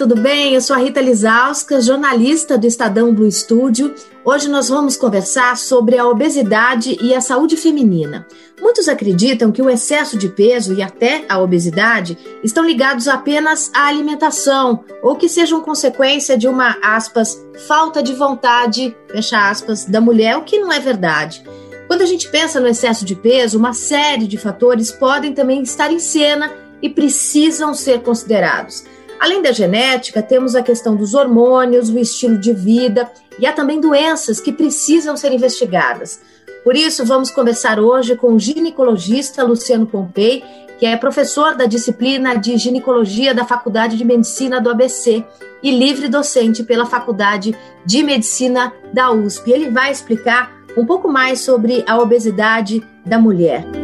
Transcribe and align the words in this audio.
tudo 0.00 0.16
bem? 0.16 0.54
Eu 0.54 0.62
sou 0.62 0.74
a 0.74 0.78
Rita 0.78 0.98
Lizauskas, 0.98 1.84
jornalista 1.84 2.56
do 2.56 2.66
Estadão 2.66 3.12
Blue 3.14 3.30
Studio. 3.30 3.94
Hoje 4.24 4.48
nós 4.48 4.70
vamos 4.70 4.96
conversar 4.96 5.58
sobre 5.58 5.98
a 5.98 6.08
obesidade 6.08 6.96
e 7.02 7.14
a 7.14 7.20
saúde 7.20 7.54
feminina. 7.54 8.26
Muitos 8.58 8.88
acreditam 8.88 9.52
que 9.52 9.60
o 9.60 9.68
excesso 9.68 10.16
de 10.16 10.30
peso 10.30 10.72
e 10.72 10.80
até 10.80 11.26
a 11.28 11.38
obesidade 11.38 12.16
estão 12.42 12.64
ligados 12.64 13.08
apenas 13.08 13.70
à 13.74 13.88
alimentação 13.88 14.82
ou 15.02 15.16
que 15.16 15.28
sejam 15.28 15.60
consequência 15.60 16.34
de 16.34 16.48
uma, 16.48 16.78
aspas, 16.82 17.38
falta 17.68 18.02
de 18.02 18.14
vontade, 18.14 18.96
fecha 19.06 19.50
aspas, 19.50 19.84
da 19.84 20.00
mulher, 20.00 20.38
o 20.38 20.44
que 20.44 20.58
não 20.58 20.72
é 20.72 20.80
verdade. 20.80 21.44
Quando 21.86 22.00
a 22.00 22.06
gente 22.06 22.26
pensa 22.30 22.58
no 22.58 22.68
excesso 22.68 23.04
de 23.04 23.14
peso, 23.14 23.58
uma 23.58 23.74
série 23.74 24.26
de 24.26 24.38
fatores 24.38 24.90
podem 24.90 25.34
também 25.34 25.60
estar 25.60 25.92
em 25.92 25.98
cena 25.98 26.50
e 26.80 26.88
precisam 26.88 27.74
ser 27.74 28.00
considerados. 28.00 28.82
Além 29.20 29.42
da 29.42 29.52
genética, 29.52 30.22
temos 30.22 30.54
a 30.54 30.62
questão 30.62 30.96
dos 30.96 31.12
hormônios, 31.12 31.90
o 31.90 31.98
estilo 31.98 32.38
de 32.38 32.54
vida 32.54 33.06
e 33.38 33.46
há 33.46 33.52
também 33.52 33.78
doenças 33.78 34.40
que 34.40 34.50
precisam 34.50 35.14
ser 35.14 35.30
investigadas. 35.30 36.22
Por 36.64 36.74
isso, 36.74 37.04
vamos 37.04 37.30
conversar 37.30 37.78
hoje 37.78 38.16
com 38.16 38.32
o 38.32 38.38
ginecologista 38.38 39.44
Luciano 39.44 39.86
Pompei, 39.86 40.42
que 40.78 40.86
é 40.86 40.96
professor 40.96 41.54
da 41.54 41.66
disciplina 41.66 42.34
de 42.34 42.56
ginecologia 42.56 43.34
da 43.34 43.44
Faculdade 43.44 43.98
de 43.98 44.04
Medicina 44.06 44.58
do 44.58 44.70
ABC 44.70 45.22
e 45.62 45.70
livre 45.70 46.08
docente 46.08 46.62
pela 46.62 46.86
Faculdade 46.86 47.54
de 47.84 48.02
Medicina 48.02 48.72
da 48.90 49.10
USP. 49.12 49.52
Ele 49.52 49.70
vai 49.70 49.92
explicar 49.92 50.50
um 50.78 50.86
pouco 50.86 51.08
mais 51.08 51.40
sobre 51.40 51.84
a 51.86 51.98
obesidade 51.98 52.82
da 53.04 53.18
mulher. 53.18 53.79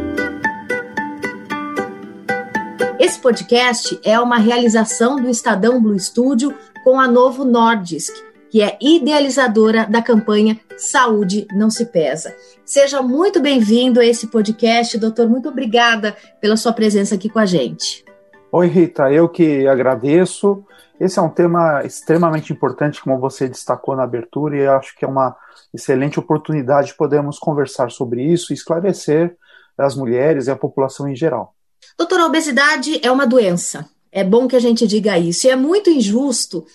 Esse 2.99 3.19
podcast 3.19 3.99
é 4.03 4.19
uma 4.19 4.39
realização 4.39 5.17
do 5.17 5.29
Estadão 5.29 5.79
Blue 5.79 5.99
Studio 5.99 6.55
com 6.83 6.99
a 6.99 7.07
Novo 7.07 7.45
Nordisk, 7.45 8.11
que 8.49 8.59
é 8.59 8.75
idealizadora 8.81 9.85
da 9.85 10.01
campanha 10.01 10.59
Saúde 10.77 11.47
Não 11.51 11.69
Se 11.69 11.85
Pesa. 11.85 12.35
Seja 12.65 12.99
muito 13.03 13.39
bem-vindo 13.39 13.99
a 13.99 14.05
esse 14.05 14.25
podcast, 14.25 14.97
doutor. 14.97 15.29
Muito 15.29 15.47
obrigada 15.47 16.17
pela 16.41 16.57
sua 16.57 16.73
presença 16.73 17.13
aqui 17.13 17.29
com 17.29 17.37
a 17.37 17.45
gente. 17.45 18.03
Oi, 18.51 18.65
Rita, 18.65 19.11
eu 19.11 19.29
que 19.29 19.67
agradeço. 19.67 20.65
Esse 20.99 21.19
é 21.19 21.21
um 21.21 21.29
tema 21.29 21.83
extremamente 21.85 22.51
importante, 22.51 22.99
como 23.03 23.19
você 23.19 23.47
destacou 23.47 23.95
na 23.95 24.05
abertura, 24.05 24.57
e 24.57 24.65
acho 24.65 24.97
que 24.97 25.05
é 25.05 25.07
uma 25.07 25.35
excelente 25.71 26.19
oportunidade 26.19 26.87
de 26.87 26.97
podermos 26.97 27.37
conversar 27.37 27.91
sobre 27.91 28.23
isso 28.23 28.51
e 28.51 28.55
esclarecer 28.55 29.37
as 29.77 29.95
mulheres 29.95 30.47
e 30.47 30.51
a 30.51 30.55
população 30.55 31.07
em 31.07 31.15
geral. 31.15 31.53
Doutora, 31.97 32.23
a 32.23 32.27
obesidade 32.27 32.99
é 33.03 33.11
uma 33.11 33.25
doença. 33.25 33.89
É 34.11 34.23
bom 34.23 34.47
que 34.47 34.55
a 34.55 34.59
gente 34.59 34.85
diga 34.85 35.17
isso. 35.17 35.47
E 35.47 35.49
é 35.49 35.55
muito 35.55 35.89
injusto 35.89 36.65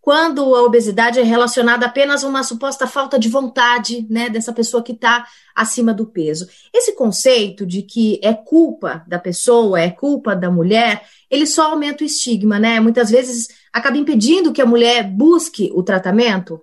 quando 0.00 0.56
a 0.56 0.62
obesidade 0.64 1.20
é 1.20 1.22
relacionada 1.22 1.86
apenas 1.86 2.24
a 2.24 2.28
uma 2.28 2.42
suposta 2.42 2.88
falta 2.88 3.16
de 3.16 3.28
vontade 3.28 4.04
né, 4.10 4.28
dessa 4.28 4.52
pessoa 4.52 4.82
que 4.82 4.90
está 4.90 5.24
acima 5.54 5.94
do 5.94 6.06
peso. 6.06 6.48
Esse 6.74 6.96
conceito 6.96 7.64
de 7.64 7.82
que 7.82 8.18
é 8.24 8.34
culpa 8.34 9.04
da 9.06 9.20
pessoa, 9.20 9.80
é 9.80 9.88
culpa 9.88 10.34
da 10.34 10.50
mulher, 10.50 11.04
ele 11.30 11.46
só 11.46 11.70
aumenta 11.70 12.02
o 12.02 12.06
estigma, 12.06 12.58
né? 12.58 12.80
Muitas 12.80 13.08
vezes 13.08 13.48
acaba 13.72 13.96
impedindo 13.96 14.52
que 14.52 14.60
a 14.60 14.66
mulher 14.66 15.04
busque 15.04 15.70
o 15.72 15.84
tratamento. 15.84 16.60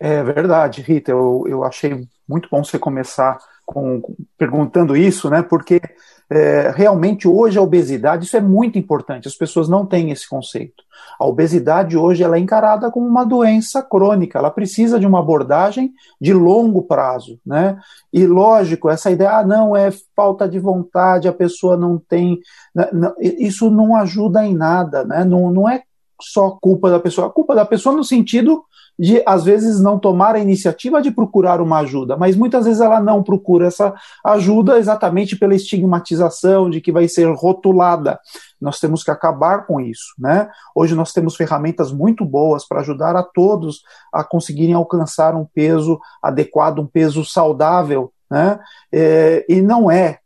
É 0.00 0.22
verdade, 0.22 0.80
Rita. 0.80 1.10
Eu, 1.10 1.44
eu 1.46 1.62
achei 1.62 2.08
muito 2.26 2.48
bom 2.50 2.64
você 2.64 2.78
começar 2.78 3.38
com, 3.72 4.02
perguntando 4.36 4.96
isso, 4.96 5.30
né? 5.30 5.42
Porque 5.42 5.80
é, 6.28 6.72
realmente 6.74 7.28
hoje 7.28 7.56
a 7.56 7.62
obesidade, 7.62 8.24
isso 8.24 8.36
é 8.36 8.40
muito 8.40 8.78
importante, 8.78 9.28
as 9.28 9.34
pessoas 9.34 9.68
não 9.68 9.86
têm 9.86 10.10
esse 10.10 10.28
conceito. 10.28 10.82
A 11.18 11.24
obesidade 11.24 11.96
hoje 11.96 12.24
ela 12.24 12.36
é 12.36 12.40
encarada 12.40 12.90
como 12.90 13.06
uma 13.06 13.24
doença 13.24 13.80
crônica, 13.80 14.38
ela 14.38 14.50
precisa 14.50 14.98
de 14.98 15.06
uma 15.06 15.20
abordagem 15.20 15.92
de 16.20 16.32
longo 16.32 16.82
prazo, 16.82 17.38
né? 17.46 17.78
E 18.12 18.26
lógico, 18.26 18.90
essa 18.90 19.10
ideia, 19.10 19.38
ah, 19.38 19.46
não, 19.46 19.76
é 19.76 19.90
falta 20.16 20.48
de 20.48 20.58
vontade, 20.58 21.28
a 21.28 21.32
pessoa 21.32 21.76
não 21.76 21.96
tem. 21.96 22.40
Né, 22.74 22.88
isso 23.20 23.70
não 23.70 23.94
ajuda 23.94 24.44
em 24.44 24.54
nada, 24.54 25.04
né? 25.04 25.24
Não, 25.24 25.52
não 25.52 25.68
é 25.68 25.82
só 26.20 26.50
culpa 26.60 26.90
da 26.90 26.98
pessoa, 26.98 27.28
a 27.28 27.30
culpa 27.30 27.54
da 27.54 27.64
pessoa 27.64 27.94
no 27.94 28.04
sentido 28.04 28.64
de, 29.00 29.22
às 29.24 29.44
vezes, 29.44 29.80
não 29.80 29.98
tomar 29.98 30.34
a 30.34 30.40
iniciativa 30.40 31.00
de 31.00 31.10
procurar 31.10 31.62
uma 31.62 31.78
ajuda, 31.78 32.18
mas 32.18 32.36
muitas 32.36 32.66
vezes 32.66 32.82
ela 32.82 33.00
não 33.00 33.22
procura 33.22 33.66
essa 33.66 33.94
ajuda 34.22 34.78
exatamente 34.78 35.36
pela 35.36 35.54
estigmatização 35.54 36.68
de 36.68 36.82
que 36.82 36.92
vai 36.92 37.08
ser 37.08 37.26
rotulada. 37.34 38.20
Nós 38.60 38.78
temos 38.78 39.02
que 39.02 39.10
acabar 39.10 39.66
com 39.66 39.80
isso, 39.80 40.12
né? 40.18 40.50
Hoje 40.74 40.94
nós 40.94 41.14
temos 41.14 41.34
ferramentas 41.34 41.90
muito 41.90 42.26
boas 42.26 42.68
para 42.68 42.80
ajudar 42.80 43.16
a 43.16 43.22
todos 43.22 43.80
a 44.12 44.22
conseguirem 44.22 44.74
alcançar 44.74 45.34
um 45.34 45.46
peso 45.46 45.98
adequado, 46.22 46.80
um 46.80 46.86
peso 46.86 47.24
saudável, 47.24 48.12
né? 48.30 48.60
É, 48.92 49.46
e 49.48 49.62
não 49.62 49.90
é 49.90 50.18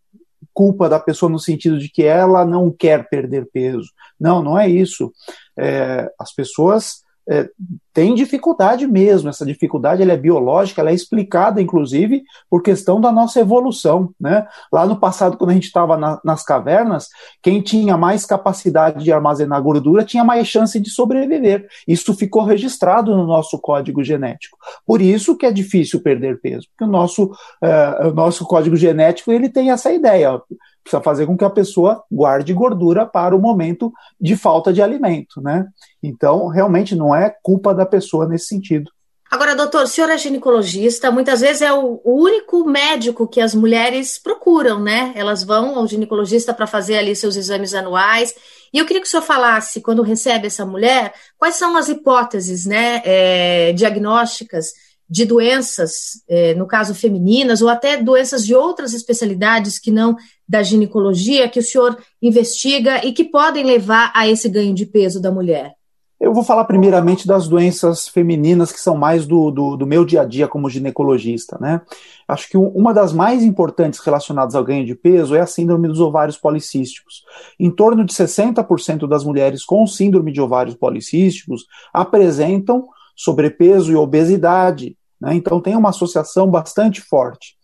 culpa 0.52 0.88
da 0.88 0.98
pessoa 0.98 1.30
no 1.30 1.38
sentido 1.38 1.78
de 1.78 1.88
que 1.88 2.02
ela 2.02 2.44
não 2.44 2.72
quer 2.72 3.08
perder 3.08 3.48
peso. 3.52 3.88
Não, 4.18 4.42
não 4.42 4.58
é 4.58 4.68
isso. 4.68 5.12
É, 5.56 6.10
as 6.18 6.34
pessoas 6.34 7.03
é, 7.28 7.48
tem 7.92 8.14
dificuldade 8.14 8.86
mesmo. 8.86 9.28
Essa 9.28 9.46
dificuldade 9.46 10.02
ela 10.02 10.12
é 10.12 10.16
biológica, 10.16 10.80
ela 10.80 10.90
é 10.90 10.94
explicada, 10.94 11.62
inclusive, 11.62 12.22
por 12.50 12.62
questão 12.62 13.00
da 13.00 13.10
nossa 13.12 13.40
evolução. 13.40 14.10
Né? 14.20 14.46
Lá 14.72 14.84
no 14.84 14.96
passado, 14.96 15.36
quando 15.36 15.50
a 15.50 15.54
gente 15.54 15.66
estava 15.66 15.96
na, 15.96 16.20
nas 16.24 16.44
cavernas, 16.44 17.08
quem 17.42 17.60
tinha 17.60 17.96
mais 17.96 18.26
capacidade 18.26 19.02
de 19.04 19.12
armazenar 19.12 19.62
gordura 19.62 20.04
tinha 20.04 20.24
mais 20.24 20.48
chance 20.48 20.78
de 20.78 20.90
sobreviver. 20.90 21.66
Isso 21.86 22.14
ficou 22.14 22.42
registrado 22.44 23.16
no 23.16 23.26
nosso 23.26 23.58
código 23.58 24.02
genético. 24.02 24.58
Por 24.86 25.00
isso 25.00 25.36
que 25.36 25.46
é 25.46 25.52
difícil 25.52 26.02
perder 26.02 26.40
peso, 26.40 26.66
porque 26.68 26.84
o 26.84 26.92
nosso, 26.92 27.30
é, 27.62 28.08
o 28.08 28.12
nosso 28.12 28.44
código 28.44 28.76
genético 28.76 29.32
ele 29.32 29.48
tem 29.48 29.70
essa 29.70 29.92
ideia 29.92 30.40
precisa 30.84 31.02
fazer 31.02 31.26
com 31.26 31.36
que 31.36 31.44
a 31.44 31.50
pessoa 31.50 32.04
guarde 32.12 32.52
gordura 32.52 33.06
para 33.06 33.34
o 33.34 33.40
momento 33.40 33.92
de 34.20 34.36
falta 34.36 34.72
de 34.72 34.82
alimento, 34.82 35.40
né? 35.40 35.66
Então, 36.02 36.46
realmente 36.46 36.94
não 36.94 37.14
é 37.14 37.34
culpa 37.42 37.74
da 37.74 37.86
pessoa 37.86 38.28
nesse 38.28 38.46
sentido. 38.46 38.90
Agora, 39.30 39.56
doutor, 39.56 39.82
o 39.82 39.86
senhor 39.88 40.10
é 40.10 40.18
ginecologista, 40.18 41.10
muitas 41.10 41.40
vezes 41.40 41.62
é 41.62 41.72
o, 41.72 42.00
único 42.04 42.64
médico 42.64 43.26
que 43.26 43.40
as 43.40 43.54
mulheres 43.54 44.16
procuram, 44.16 44.78
né? 44.78 45.12
Elas 45.16 45.42
vão 45.42 45.76
ao 45.76 45.88
ginecologista 45.88 46.54
para 46.54 46.68
fazer 46.68 46.98
ali 46.98 47.16
seus 47.16 47.34
exames 47.34 47.74
anuais. 47.74 48.32
E 48.72 48.78
eu 48.78 48.86
queria 48.86 49.00
que 49.00 49.08
o 49.08 49.10
senhor 49.10 49.22
falasse, 49.22 49.80
quando 49.80 50.02
recebe 50.02 50.46
essa 50.46 50.64
mulher, 50.64 51.12
quais 51.38 51.56
são 51.56 51.76
as 51.76 51.88
hipóteses 51.88 52.66
né, 52.66 53.02
é, 53.04 53.72
diagnósticas 53.72 54.72
de 55.08 55.24
doenças, 55.24 56.22
é, 56.28 56.54
no 56.54 56.66
caso 56.66 56.94
femininas, 56.94 57.60
ou 57.62 57.68
até 57.68 58.02
doenças 58.02 58.44
de 58.44 58.54
outras 58.54 58.94
especialidades 58.94 59.78
que 59.78 59.90
não 59.90 60.16
da 60.48 60.62
ginecologia, 60.62 61.48
que 61.48 61.60
o 61.60 61.62
senhor 61.62 61.98
investiga 62.20 63.04
e 63.04 63.12
que 63.12 63.24
podem 63.24 63.64
levar 63.64 64.12
a 64.14 64.28
esse 64.28 64.48
ganho 64.48 64.74
de 64.74 64.86
peso 64.86 65.20
da 65.20 65.30
mulher? 65.30 65.74
Eu 66.20 66.32
vou 66.32 66.42
falar 66.42 66.64
primeiramente 66.64 67.26
das 67.26 67.46
doenças 67.48 68.08
femininas 68.08 68.72
que 68.72 68.80
são 68.80 68.96
mais 68.96 69.26
do, 69.26 69.50
do, 69.50 69.76
do, 69.76 69.86
meu 69.86 70.06
dia 70.06 70.22
a 70.22 70.24
dia 70.24 70.48
como 70.48 70.70
ginecologista, 70.70 71.58
né? 71.60 71.82
Acho 72.26 72.48
que 72.48 72.56
uma 72.56 72.94
das 72.94 73.12
mais 73.12 73.42
importantes 73.42 74.00
relacionadas 74.00 74.54
ao 74.54 74.64
ganho 74.64 74.86
de 74.86 74.94
peso 74.94 75.34
é 75.34 75.40
a 75.40 75.46
síndrome 75.46 75.86
dos 75.86 76.00
ovários 76.00 76.38
policísticos. 76.38 77.24
Em 77.60 77.70
torno 77.70 78.04
de 78.04 78.14
60% 78.14 79.06
das 79.06 79.22
mulheres 79.22 79.64
com 79.64 79.86
síndrome 79.86 80.32
de 80.32 80.40
ovários 80.40 80.74
policísticos 80.74 81.66
apresentam 81.92 82.88
sobrepeso 83.14 83.92
e 83.92 83.96
obesidade. 83.96 84.96
Né? 85.20 85.34
Então 85.34 85.60
tem 85.60 85.76
uma 85.76 85.90
associação 85.90 86.50
bastante 86.50 87.00
forte. 87.00 87.56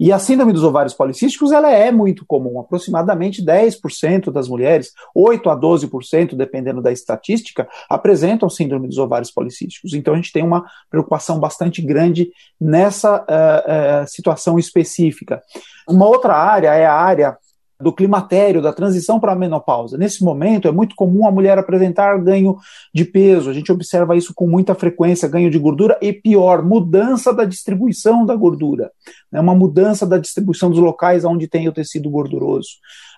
E 0.00 0.12
a 0.12 0.18
síndrome 0.18 0.52
dos 0.52 0.62
ovários 0.62 0.94
policísticos 0.94 1.50
ela 1.50 1.72
é 1.72 1.90
muito 1.90 2.24
comum, 2.24 2.60
aproximadamente 2.60 3.44
10% 3.44 4.30
das 4.30 4.48
mulheres, 4.48 4.92
8 5.12 5.50
a 5.50 5.58
12%, 5.58 6.36
dependendo 6.36 6.80
da 6.80 6.92
estatística, 6.92 7.68
apresentam 7.90 8.48
síndrome 8.48 8.86
dos 8.86 8.98
ovários 8.98 9.30
policísticos. 9.32 9.94
Então 9.94 10.14
a 10.14 10.16
gente 10.16 10.32
tem 10.32 10.44
uma 10.44 10.64
preocupação 10.88 11.40
bastante 11.40 11.82
grande 11.82 12.30
nessa 12.60 13.16
uh, 13.22 14.04
uh, 14.04 14.08
situação 14.08 14.56
específica. 14.56 15.42
Uma 15.88 16.06
outra 16.06 16.34
área 16.36 16.72
é 16.74 16.86
a 16.86 16.94
área 16.94 17.36
do 17.80 17.92
climatério, 17.92 18.60
da 18.60 18.72
transição 18.72 19.20
para 19.20 19.32
a 19.32 19.36
menopausa. 19.36 19.96
Nesse 19.96 20.24
momento, 20.24 20.66
é 20.66 20.72
muito 20.72 20.96
comum 20.96 21.26
a 21.26 21.30
mulher 21.30 21.58
apresentar 21.58 22.18
ganho 22.18 22.56
de 22.92 23.04
peso. 23.04 23.48
A 23.48 23.52
gente 23.52 23.70
observa 23.70 24.16
isso 24.16 24.32
com 24.34 24.48
muita 24.48 24.74
frequência, 24.74 25.28
ganho 25.28 25.50
de 25.50 25.58
gordura 25.58 25.96
e 26.02 26.12
pior, 26.12 26.62
mudança 26.62 27.32
da 27.32 27.44
distribuição 27.44 28.26
da 28.26 28.34
gordura. 28.34 28.90
Né, 29.30 29.40
uma 29.40 29.54
mudança 29.54 30.04
da 30.04 30.18
distribuição 30.18 30.70
dos 30.70 30.80
locais 30.80 31.24
onde 31.24 31.46
tem 31.46 31.68
o 31.68 31.72
tecido 31.72 32.10
gorduroso. 32.10 32.70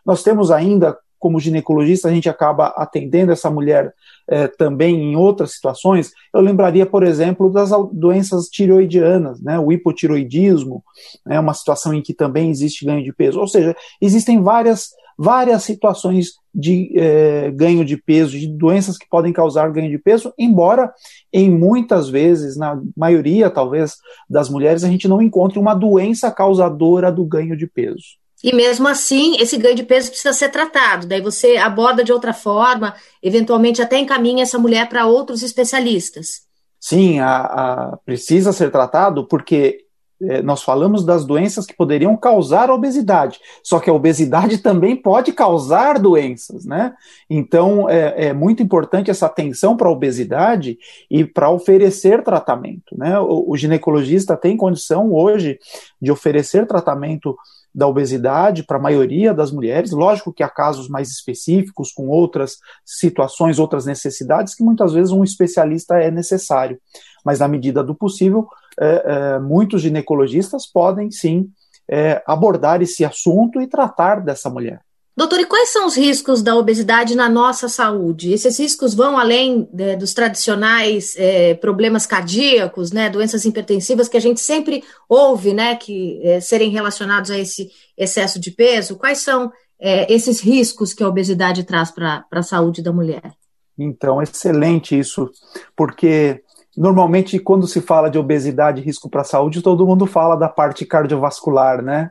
Nós 0.05 0.23
temos 0.23 0.51
ainda 0.51 0.97
como 1.19 1.39
ginecologista, 1.39 2.09
a 2.09 2.11
gente 2.11 2.31
acaba 2.31 2.69
atendendo 2.69 3.31
essa 3.31 3.51
mulher 3.51 3.93
é, 4.31 4.47
também 4.47 4.95
em 4.95 5.17
outras 5.17 5.53
situações. 5.53 6.13
Eu 6.33 6.41
lembraria, 6.41 6.87
por 6.87 7.03
exemplo, 7.03 7.51
das 7.51 7.71
doenças 7.93 8.47
tiroidianas, 8.47 9.41
né, 9.43 9.59
o 9.59 9.73
hipotiroidismo, 9.73 10.85
é 11.27 11.31
né, 11.31 11.41
uma 11.41 11.53
situação 11.53 11.93
em 11.93 12.01
que 12.01 12.15
também 12.15 12.49
existe 12.49 12.85
ganho 12.85 13.03
de 13.03 13.13
peso. 13.13 13.41
Ou 13.41 13.49
seja, 13.49 13.77
existem 14.01 14.41
várias 14.41 14.91
várias 15.23 15.65
situações 15.65 16.31
de 16.55 16.99
é, 16.99 17.51
ganho 17.51 17.85
de 17.85 17.95
peso, 17.95 18.39
de 18.39 18.49
doenças 18.49 18.97
que 18.97 19.07
podem 19.07 19.35
causar 19.35 19.71
ganho 19.71 19.91
de 19.91 19.99
peso, 19.99 20.33
embora 20.39 20.91
em 21.31 21.51
muitas 21.51 22.09
vezes, 22.09 22.57
na 22.57 22.81
maioria 22.97 23.51
talvez 23.51 23.97
das 24.31 24.49
mulheres, 24.49 24.83
a 24.83 24.89
gente 24.89 25.07
não 25.07 25.21
encontre 25.21 25.59
uma 25.59 25.75
doença 25.75 26.31
causadora 26.31 27.13
do 27.13 27.23
ganho 27.23 27.55
de 27.55 27.67
peso. 27.67 28.19
E 28.43 28.55
mesmo 28.55 28.89
assim, 28.89 29.37
esse 29.39 29.57
ganho 29.59 29.75
de 29.75 29.83
peso 29.83 30.11
precisa 30.11 30.33
ser 30.33 30.49
tratado. 30.49 31.07
Daí 31.07 31.21
você 31.21 31.57
aborda 31.57 32.03
de 32.03 32.13
outra 32.13 32.33
forma, 32.33 32.95
eventualmente 33.23 33.83
até 33.83 33.99
encaminha 33.99 34.43
essa 34.43 34.59
mulher 34.59 34.89
para 34.89 35.07
outros 35.07 35.43
especialistas. 35.43 36.49
Sim, 36.81 37.21
a, 37.21 37.37
a, 37.37 37.97
precisa 38.05 38.53
ser 38.53 38.71
tratado 38.71 39.27
porque 39.27 39.85
é, 40.23 40.43
nós 40.43 40.63
falamos 40.63 41.05
das 41.05 41.25
doenças 41.25 41.65
que 41.65 41.75
poderiam 41.75 42.15
causar 42.17 42.71
obesidade, 42.71 43.39
só 43.63 43.81
que 43.81 43.89
a 43.89 43.93
obesidade 43.93 44.59
também 44.63 44.95
pode 44.95 45.33
causar 45.33 45.99
doenças, 45.99 46.65
né? 46.65 46.95
Então 47.29 47.89
é, 47.89 48.27
é 48.27 48.33
muito 48.33 48.63
importante 48.63 49.11
essa 49.11 49.27
atenção 49.27 49.77
para 49.77 49.89
a 49.89 49.93
obesidade 49.93 50.79
e 51.11 51.25
para 51.25 51.51
oferecer 51.51 52.23
tratamento, 52.23 52.97
né? 52.97 53.19
O, 53.19 53.51
o 53.51 53.57
ginecologista 53.57 54.37
tem 54.37 54.57
condição 54.57 55.13
hoje 55.13 55.59
de 56.01 56.11
oferecer 56.11 56.67
tratamento 56.67 57.37
da 57.75 57.87
obesidade 57.87 58.65
para 58.65 58.77
a 58.77 58.81
maioria 58.81 59.33
das 59.33 59.53
mulheres. 59.53 59.93
Lógico 59.93 60.33
que 60.33 60.43
há 60.43 60.49
casos 60.49 60.89
mais 60.89 61.09
específicos, 61.09 61.93
com 61.93 62.09
outras 62.09 62.57
situações, 62.85 63.59
outras 63.59 63.87
necessidades, 63.87 64.55
que 64.55 64.65
muitas 64.65 64.93
vezes 64.93 65.13
um 65.13 65.25
especialista 65.25 65.97
é 65.97 66.11
necessário. 66.11 66.79
Mas, 67.25 67.39
na 67.39 67.49
medida 67.49 67.83
do 67.83 67.95
possível, 67.95 68.49
é, 68.79 69.03
é, 69.05 69.39
muitos 69.39 69.83
ginecologistas 69.83 70.67
podem 70.67 71.11
sim 71.11 71.51
é, 71.89 72.23
abordar 72.27 72.83
esse 72.83 73.05
assunto 73.05 73.61
e 73.61 73.67
tratar 73.67 74.21
dessa 74.21 74.49
mulher. 74.49 74.81
Doutor, 75.17 75.41
e 75.41 75.45
quais 75.45 75.71
são 75.71 75.87
os 75.87 75.97
riscos 75.97 76.41
da 76.41 76.57
obesidade 76.57 77.15
na 77.15 77.29
nossa 77.29 77.69
saúde? 77.69 78.33
Esses 78.33 78.59
riscos 78.59 78.95
vão 78.95 79.19
além 79.19 79.69
né, 79.73 79.97
dos 79.97 80.15
tradicionais 80.15 81.15
é, 81.17 81.55
problemas 81.55 82.07
cardíacos, 82.07 82.93
né, 82.93 83.11
doenças 83.11 83.45
hipertensivas 83.45 84.09
que 84.09 84.17
a 84.17 84.21
gente 84.21 84.41
sempre 84.41 84.83
ouve, 85.09 85.53
né, 85.53 85.75
que 85.75 86.21
é, 86.23 86.41
serem 86.41 86.71
relacionados 86.71 87.31
a 87.31 87.39
esse 87.39 87.71
excesso 87.99 88.39
de 88.41 88.51
peso. 88.51 88.97
Quais 88.97 89.19
são 89.19 89.53
é, 89.79 90.11
esses 90.13 90.41
riscos 90.41 90.95
que 90.95 91.03
a 91.03 91.09
obesidade 91.09 91.65
traz 91.65 91.91
para 91.91 92.25
a 92.31 92.43
saúde 92.43 92.81
da 92.81 92.93
mulher? 92.93 93.33
Então, 93.77 94.23
excelente 94.23 94.99
isso, 94.99 95.31
porque 95.75 96.43
normalmente 96.77 97.39
quando 97.39 97.67
se 97.67 97.81
fala 97.81 98.09
de 98.09 98.19
obesidade 98.19 98.81
e 98.81 98.85
risco 98.85 99.09
para 99.09 99.23
a 99.23 99.25
saúde, 99.25 99.63
todo 99.63 99.87
mundo 99.87 100.07
fala 100.07 100.37
da 100.37 100.49
parte 100.49 100.87
cardiovascular, 100.87 101.83
né? 101.83 102.11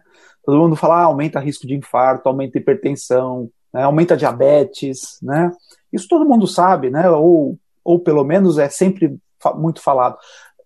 Todo 0.49 0.63
mundo 0.63 0.75
fala, 0.75 1.01
ah, 1.01 1.03
aumenta 1.03 1.39
risco 1.39 1.67
de 1.67 1.75
infarto, 1.75 2.27
aumenta 2.27 2.57
hipertensão, 2.57 3.51
né, 3.71 3.83
aumenta 3.83 4.17
diabetes, 4.17 5.19
né? 5.21 5.51
Isso 5.93 6.07
todo 6.07 6.27
mundo 6.27 6.47
sabe, 6.47 6.89
né? 6.89 7.07
Ou, 7.11 7.55
ou 7.83 7.99
pelo 7.99 8.23
menos 8.23 8.57
é 8.57 8.67
sempre 8.67 9.15
muito 9.55 9.79
falado. 9.79 10.17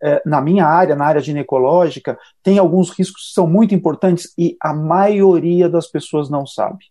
É, 0.02 0.22
na 0.26 0.40
minha 0.40 0.66
área, 0.66 0.96
na 0.96 1.06
área 1.06 1.20
ginecológica, 1.20 2.18
tem 2.42 2.58
alguns 2.58 2.92
riscos 2.92 3.28
que 3.28 3.34
são 3.34 3.46
muito 3.46 3.76
importantes 3.76 4.34
e 4.38 4.56
a 4.62 4.74
maioria 4.74 5.68
das 5.68 5.88
pessoas 5.88 6.30
não 6.30 6.46
sabe. 6.46 6.86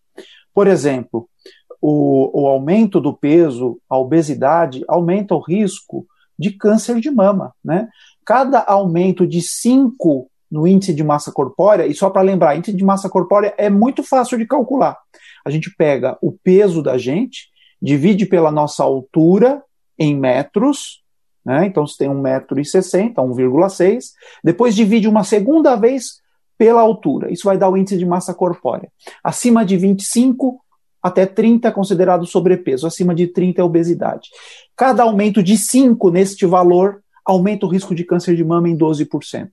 Por 0.52 0.66
exemplo, 0.66 1.26
o, 1.80 2.42
o 2.42 2.46
aumento 2.46 3.00
do 3.00 3.14
peso, 3.14 3.78
a 3.88 3.96
obesidade, 3.96 4.84
aumenta 4.86 5.34
o 5.34 5.40
risco 5.40 6.06
de 6.38 6.50
câncer 6.50 7.00
de 7.00 7.10
mama, 7.10 7.54
né? 7.64 7.88
Cada 8.22 8.62
aumento 8.62 9.26
de 9.26 9.40
5 9.40 10.30
no 10.52 10.66
índice 10.66 10.92
de 10.92 11.02
massa 11.02 11.32
corpórea, 11.32 11.86
e 11.86 11.94
só 11.94 12.10
para 12.10 12.20
lembrar, 12.20 12.54
índice 12.54 12.76
de 12.76 12.84
massa 12.84 13.08
corpórea 13.08 13.54
é 13.56 13.70
muito 13.70 14.02
fácil 14.02 14.36
de 14.36 14.46
calcular. 14.46 14.98
A 15.46 15.50
gente 15.50 15.74
pega 15.74 16.18
o 16.20 16.30
peso 16.30 16.82
da 16.82 16.98
gente, 16.98 17.48
divide 17.80 18.26
pela 18.26 18.52
nossa 18.52 18.84
altura 18.84 19.62
em 19.98 20.14
metros, 20.14 21.02
né? 21.44 21.64
Então 21.64 21.86
se 21.86 21.96
tem 21.96 22.08
1,60m, 22.08 23.14
1,6, 23.14 24.04
depois 24.44 24.74
divide 24.74 25.08
uma 25.08 25.24
segunda 25.24 25.74
vez 25.74 26.20
pela 26.58 26.82
altura. 26.82 27.32
Isso 27.32 27.44
vai 27.44 27.56
dar 27.56 27.70
o 27.70 27.76
índice 27.76 27.96
de 27.96 28.04
massa 28.04 28.34
corpórea. 28.34 28.92
Acima 29.24 29.64
de 29.64 29.78
25 29.78 30.60
até 31.02 31.24
30 31.24 31.66
é 31.66 31.72
considerado 31.72 32.26
sobrepeso, 32.26 32.86
acima 32.86 33.14
de 33.14 33.26
30 33.26 33.62
é 33.62 33.64
obesidade. 33.64 34.28
Cada 34.76 35.02
aumento 35.02 35.42
de 35.42 35.56
5 35.56 36.10
neste 36.10 36.44
valor 36.44 37.02
aumenta 37.24 37.64
o 37.64 37.68
risco 37.68 37.94
de 37.94 38.04
câncer 38.04 38.36
de 38.36 38.44
mama 38.44 38.68
em 38.68 38.76
12%. 38.76 39.48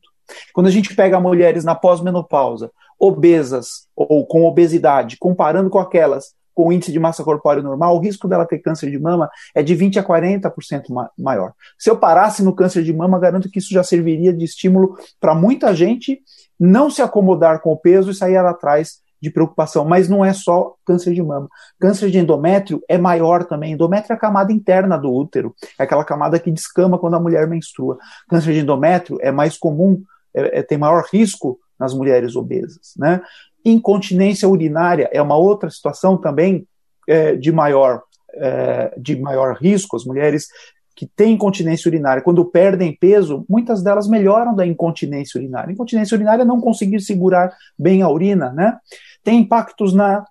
Quando 0.53 0.67
a 0.67 0.71
gente 0.71 0.95
pega 0.95 1.19
mulheres 1.19 1.63
na 1.63 1.75
pós-menopausa, 1.75 2.71
obesas 2.99 3.87
ou 3.95 4.25
com 4.25 4.45
obesidade, 4.45 5.17
comparando 5.17 5.69
com 5.69 5.79
aquelas 5.79 6.37
com 6.59 6.73
índice 6.73 6.91
de 6.91 6.99
massa 6.99 7.23
corpórea 7.23 7.63
normal, 7.63 7.95
o 7.95 7.99
risco 7.99 8.27
dela 8.27 8.45
ter 8.45 8.59
câncer 8.59 8.91
de 8.91 8.99
mama 8.99 9.29
é 9.55 9.63
de 9.63 9.73
20 9.73 9.97
a 9.97 10.03
40% 10.03 10.89
ma 10.89 11.09
maior. 11.17 11.53
Se 11.77 11.89
eu 11.89 11.95
parasse 11.95 12.43
no 12.43 12.53
câncer 12.53 12.83
de 12.83 12.91
mama, 12.91 13.17
garanto 13.17 13.49
que 13.49 13.59
isso 13.59 13.73
já 13.73 13.81
serviria 13.81 14.33
de 14.33 14.43
estímulo 14.43 14.97
para 15.21 15.33
muita 15.33 15.73
gente 15.73 16.19
não 16.59 16.89
se 16.89 17.01
acomodar 17.01 17.61
com 17.61 17.71
o 17.71 17.77
peso 17.77 18.11
e 18.11 18.13
sair 18.13 18.35
atrás 18.35 18.99
de 19.21 19.31
preocupação, 19.31 19.85
mas 19.85 20.09
não 20.09 20.23
é 20.23 20.33
só 20.33 20.75
câncer 20.85 21.13
de 21.13 21.23
mama. 21.23 21.47
Câncer 21.79 22.11
de 22.11 22.19
endométrio 22.19 22.81
é 22.89 22.97
maior 22.97 23.45
também. 23.45 23.73
Endométrio 23.73 24.13
é 24.13 24.15
a 24.15 24.19
camada 24.19 24.51
interna 24.51 24.97
do 24.97 25.13
útero, 25.13 25.55
é 25.77 25.83
aquela 25.83 26.03
camada 26.03 26.39
que 26.39 26.51
descama 26.51 26.97
quando 26.97 27.15
a 27.15 27.19
mulher 27.19 27.47
menstrua. 27.47 27.97
Câncer 28.29 28.53
de 28.53 28.59
endométrio 28.59 29.17
é 29.21 29.31
mais 29.31 29.57
comum 29.57 30.03
é, 30.33 30.59
é, 30.59 30.63
tem 30.63 30.77
maior 30.77 31.05
risco 31.11 31.59
nas 31.79 31.93
mulheres 31.93 32.35
obesas. 32.35 32.93
Né? 32.97 33.21
Incontinência 33.63 34.47
urinária 34.47 35.09
é 35.11 35.21
uma 35.21 35.35
outra 35.35 35.69
situação 35.69 36.17
também 36.17 36.67
é, 37.07 37.35
de, 37.35 37.51
maior, 37.51 38.01
é, 38.33 38.93
de 38.97 39.19
maior 39.19 39.55
risco. 39.55 39.95
As 39.95 40.05
mulheres 40.05 40.47
que 40.95 41.07
têm 41.07 41.33
incontinência 41.33 41.87
urinária, 41.87 42.21
quando 42.21 42.43
perdem 42.43 42.93
peso, 42.93 43.45
muitas 43.47 43.81
delas 43.81 44.07
melhoram 44.07 44.53
da 44.53 44.67
incontinência 44.67 45.39
urinária. 45.39 45.71
Incontinência 45.71 46.15
urinária 46.15 46.41
é 46.41 46.45
não 46.45 46.59
conseguir 46.59 46.99
segurar 46.99 47.55
bem 47.77 48.01
a 48.01 48.09
urina, 48.09 48.51
né? 48.51 48.77
Tem 49.23 49.39
impactos 49.39 49.93
na 49.93 50.25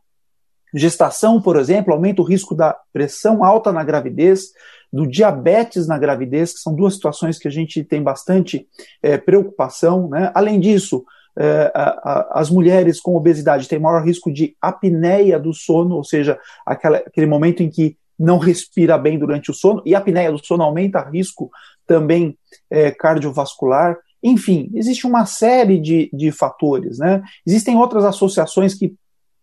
gestação, 0.75 1.41
por 1.41 1.57
exemplo, 1.57 1.93
aumenta 1.93 2.23
o 2.23 2.25
risco 2.25 2.55
da 2.55 2.77
pressão 2.93 3.45
alta 3.45 3.73
na 3.73 3.85
gravidez, 3.85 4.49
do 4.93 5.07
diabetes 5.07 5.87
na 5.87 5.99
gravidez, 5.99 6.53
que 6.53 6.61
são 6.61 6.75
duas 6.75 6.95
situações 6.95 7.39
que 7.39 7.49
a 7.49 7.51
gente 7.51 7.85
tem 7.85 8.03
bastante 8.03 8.67
é, 9.03 9.19
preocupação. 9.19 10.09
Né? 10.09 10.31
Além 10.35 10.59
disso, 10.59 11.05
é, 11.39 11.71
a, 11.75 11.83
a, 11.83 12.41
as 12.41 12.51
mulheres 12.51 13.01
com 13.01 13.15
obesidade 13.15 13.69
têm 13.69 13.79
maior 13.79 14.05
risco 14.05 14.33
de 14.33 14.57
apneia 14.61 15.39
do 15.39 15.53
sono, 15.53 15.97
ou 15.97 16.05
seja, 16.05 16.39
aquela, 16.67 16.99
aquele 16.99 17.27
momento 17.27 17.63
em 17.63 17.71
que 17.71 17.97
não 18.19 18.39
respira 18.39 18.99
bem 18.99 19.19
durante 19.19 19.51
o 19.51 19.55
sono, 19.55 19.81
e 19.87 19.95
a 19.95 19.99
apneia 19.99 20.33
do 20.33 20.45
sono 20.45 20.65
aumenta 20.65 21.09
risco 21.09 21.51
também 21.87 22.37
é, 22.69 22.91
cardiovascular. 22.91 23.97
Enfim, 24.21 24.69
existe 24.75 25.07
uma 25.07 25.25
série 25.27 25.79
de, 25.79 26.11
de 26.13 26.33
fatores. 26.33 26.99
Né? 26.99 27.23
Existem 27.47 27.77
outras 27.77 28.05
associações 28.05 28.75
que 28.75 28.95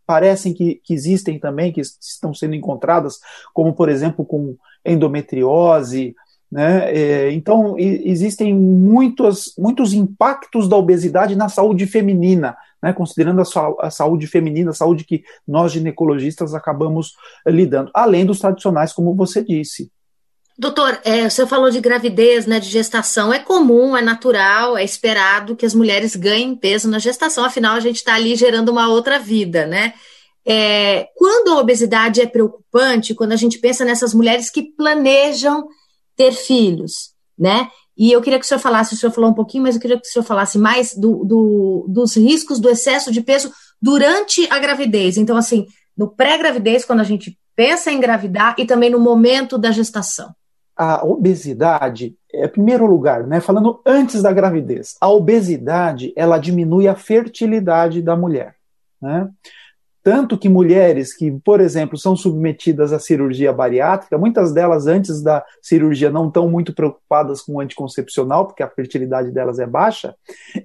parecem 0.05 0.53
que, 0.53 0.81
que 0.83 0.93
existem 0.93 1.39
também, 1.39 1.71
que 1.71 1.81
estão 1.81 2.33
sendo 2.33 2.55
encontradas, 2.55 3.19
como, 3.53 3.73
por 3.73 3.89
exemplo, 3.89 4.25
com 4.25 4.55
endometriose. 4.85 6.15
Né? 6.51 6.93
É, 6.93 7.31
então, 7.31 7.75
existem 7.77 8.53
muitos, 8.53 9.53
muitos 9.57 9.93
impactos 9.93 10.69
da 10.69 10.77
obesidade 10.77 11.35
na 11.35 11.49
saúde 11.49 11.85
feminina, 11.85 12.55
né? 12.81 12.93
considerando 12.93 13.41
a, 13.41 13.45
a, 13.87 13.89
saúde 13.89 14.27
feminina, 14.27 14.71
a 14.71 14.73
saúde 14.73 15.03
que 15.03 15.23
nós 15.47 15.71
ginecologistas 15.71 16.53
acabamos 16.53 17.13
lidando, 17.45 17.91
além 17.93 18.25
dos 18.25 18.39
tradicionais, 18.39 18.93
como 18.93 19.15
você 19.15 19.43
disse. 19.43 19.91
Doutor, 20.57 21.01
é, 21.03 21.29
você 21.29 21.45
falou 21.45 21.69
de 21.69 21.81
gravidez, 21.81 22.45
né, 22.45 22.59
de 22.61 22.69
gestação. 22.69 23.33
É 23.33 23.39
comum, 23.39 23.95
é 23.95 24.01
natural, 24.01 24.77
é 24.77 24.83
esperado 24.83 25.55
que 25.55 25.65
as 25.65 25.75
mulheres 25.75 26.15
ganhem 26.15 26.55
peso 26.55 26.89
na 26.89 26.97
gestação, 26.97 27.43
afinal, 27.43 27.75
a 27.75 27.81
gente 27.81 27.97
está 27.97 28.15
ali 28.15 28.35
gerando 28.35 28.69
uma 28.69 28.87
outra 28.87 29.19
vida, 29.19 29.65
né? 29.65 29.93
É, 30.47 31.09
quando 31.15 31.49
a 31.49 31.59
obesidade 31.59 32.21
é 32.21 32.25
preocupante, 32.25 33.13
quando 33.13 33.33
a 33.33 33.35
gente 33.35 33.57
pensa 33.57 33.83
nessas 33.83 34.13
mulheres 34.13 34.49
que 34.49 34.63
planejam 34.63 35.67
ter 36.15 36.31
filhos, 36.31 37.13
né? 37.37 37.69
E 37.97 38.11
eu 38.11 38.21
queria 38.21 38.39
que 38.39 38.45
o 38.45 38.47
senhor 38.47 38.59
falasse, 38.59 38.93
o 38.93 38.97
senhor 38.97 39.11
falou 39.11 39.31
um 39.31 39.33
pouquinho, 39.33 39.63
mas 39.63 39.75
eu 39.75 39.81
queria 39.81 39.99
que 39.99 40.07
o 40.07 40.11
senhor 40.11 40.23
falasse 40.23 40.57
mais 40.57 40.93
do, 40.95 41.25
do, 41.25 41.85
dos 41.89 42.15
riscos 42.15 42.59
do 42.59 42.69
excesso 42.69 43.11
de 43.11 43.21
peso 43.21 43.51
durante 43.81 44.47
a 44.49 44.59
gravidez. 44.59 45.17
Então, 45.17 45.35
assim, 45.35 45.65
no 45.97 46.09
pré-gravidez, 46.09 46.85
quando 46.85 46.99
a 47.01 47.05
gente 47.05 47.37
pensa 47.55 47.91
em 47.91 47.97
engravidar, 47.97 48.55
e 48.57 48.65
também 48.65 48.89
no 48.89 48.99
momento 48.99 49.57
da 49.57 49.71
gestação. 49.71 50.33
A 50.75 51.05
obesidade, 51.05 52.15
é 52.33 52.47
primeiro 52.47 52.85
lugar, 52.85 53.25
né? 53.25 53.39
Falando 53.39 53.81
antes 53.85 54.21
da 54.21 54.33
gravidez, 54.33 54.95
a 54.99 55.09
obesidade 55.09 56.13
ela 56.15 56.37
diminui 56.37 56.87
a 56.87 56.95
fertilidade 56.95 58.01
da 58.01 58.15
mulher, 58.15 58.55
né? 59.01 59.29
Tanto 60.05 60.37
que 60.37 60.47
mulheres 60.47 61.17
que, 61.17 61.31
por 61.43 61.59
exemplo, 61.59 61.97
são 61.97 62.15
submetidas 62.15 62.93
à 62.93 62.99
cirurgia 62.99 63.51
bariátrica, 63.51 64.19
muitas 64.19 64.53
delas 64.53 64.85
antes 64.85 65.19
da 65.19 65.43
cirurgia 65.63 66.11
não 66.11 66.27
estão 66.27 66.47
muito 66.47 66.75
preocupadas 66.75 67.41
com 67.41 67.53
o 67.53 67.59
anticoncepcional, 67.59 68.45
porque 68.45 68.61
a 68.61 68.69
fertilidade 68.69 69.31
delas 69.31 69.57
é 69.57 69.65
baixa, 69.65 70.13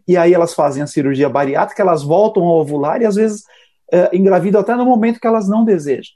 e 0.07 0.14
aí 0.14 0.35
elas 0.35 0.52
fazem 0.52 0.83
a 0.83 0.87
cirurgia 0.87 1.26
bariátrica, 1.26 1.81
elas 1.81 2.02
voltam 2.02 2.43
a 2.43 2.52
ovular 2.52 3.00
e 3.00 3.07
às 3.07 3.14
vezes 3.14 3.43
é, 3.90 4.14
engravidam 4.14 4.61
até 4.61 4.76
no 4.76 4.85
momento 4.85 5.19
que 5.19 5.26
elas 5.26 5.49
não 5.49 5.64
desejam, 5.64 6.12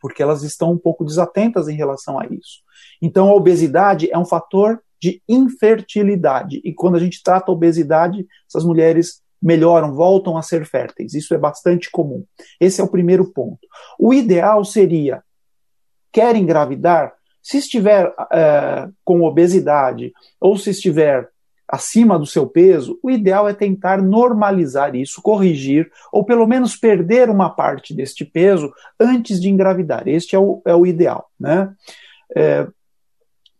porque 0.00 0.22
elas 0.22 0.42
estão 0.42 0.72
um 0.72 0.78
pouco 0.78 1.04
desatentas 1.04 1.68
em 1.68 1.76
relação 1.76 2.18
a 2.18 2.24
isso. 2.24 2.63
Então, 3.04 3.28
a 3.28 3.34
obesidade 3.34 4.10
é 4.10 4.16
um 4.16 4.24
fator 4.24 4.80
de 4.98 5.20
infertilidade. 5.28 6.62
E 6.64 6.72
quando 6.72 6.94
a 6.94 6.98
gente 6.98 7.22
trata 7.22 7.50
a 7.50 7.54
obesidade, 7.54 8.26
essas 8.48 8.64
mulheres 8.64 9.20
melhoram, 9.42 9.92
voltam 9.92 10.38
a 10.38 10.42
ser 10.42 10.64
férteis. 10.64 11.12
Isso 11.12 11.34
é 11.34 11.38
bastante 11.38 11.90
comum. 11.90 12.24
Esse 12.58 12.80
é 12.80 12.84
o 12.84 12.88
primeiro 12.88 13.30
ponto. 13.30 13.58
O 13.98 14.14
ideal 14.14 14.64
seria: 14.64 15.22
quer 16.10 16.34
engravidar? 16.34 17.12
Se 17.42 17.58
estiver 17.58 18.08
uh, 18.08 18.90
com 19.04 19.20
obesidade 19.20 20.10
ou 20.40 20.56
se 20.56 20.70
estiver 20.70 21.28
acima 21.68 22.18
do 22.18 22.24
seu 22.24 22.46
peso, 22.46 22.98
o 23.02 23.10
ideal 23.10 23.46
é 23.46 23.52
tentar 23.52 24.00
normalizar 24.00 24.96
isso, 24.96 25.20
corrigir, 25.20 25.90
ou 26.10 26.24
pelo 26.24 26.46
menos 26.46 26.74
perder 26.74 27.28
uma 27.28 27.50
parte 27.50 27.92
deste 27.92 28.24
peso 28.24 28.72
antes 28.98 29.38
de 29.38 29.50
engravidar. 29.50 30.08
Este 30.08 30.34
é 30.34 30.38
o, 30.38 30.62
é 30.64 30.74
o 30.74 30.86
ideal. 30.86 31.28
Né? 31.38 31.70
É, 32.34 32.66